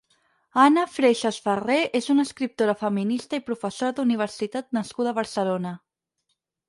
Anna 0.61 0.83
Freixas 0.93 1.35
Farré 1.47 1.75
és 1.99 2.09
una 2.13 2.25
escriptora 2.29 2.75
feminista 2.79 3.41
i 3.43 3.47
professora 3.51 3.93
d'universitat 4.01 4.73
nascuda 4.79 5.13
a 5.13 5.19
Barcelona. 5.21 5.79